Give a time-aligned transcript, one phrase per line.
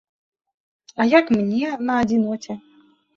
[1.01, 2.57] А як мне, на адзіноце?